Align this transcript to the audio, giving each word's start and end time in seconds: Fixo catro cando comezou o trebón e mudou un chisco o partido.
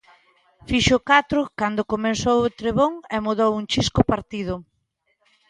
Fixo 0.69 0.97
catro 1.09 1.39
cando 1.59 1.89
comezou 1.93 2.37
o 2.43 2.53
trebón 2.59 2.93
e 3.15 3.17
mudou 3.25 3.51
un 3.59 3.63
chisco 3.71 3.99
o 4.03 4.09
partido. 4.11 4.55